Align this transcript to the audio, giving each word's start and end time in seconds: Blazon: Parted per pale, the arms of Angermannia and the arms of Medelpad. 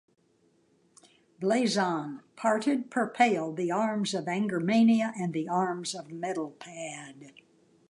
Blazon: 1.39 2.23
Parted 2.35 2.89
per 2.89 3.07
pale, 3.07 3.53
the 3.53 3.69
arms 3.69 4.15
of 4.15 4.25
Angermannia 4.25 5.13
and 5.15 5.31
the 5.31 5.47
arms 5.47 5.93
of 5.93 6.07
Medelpad. 6.07 7.33